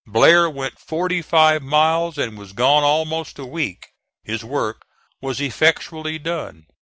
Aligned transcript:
Blair 0.07 0.49
went 0.49 0.79
forty 0.79 1.21
five 1.21 1.61
miles 1.61 2.17
and 2.17 2.35
was 2.35 2.53
gone 2.53 2.81
almost 2.81 3.37
a 3.37 3.45
week. 3.45 3.89
His 4.23 4.43
work 4.43 4.81
was 5.21 5.39
effectually 5.39 6.17
done. 6.17 6.65